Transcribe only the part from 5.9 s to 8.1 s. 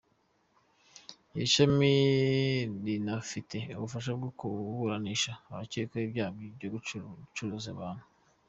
ibyaha byo gucuruza abantu.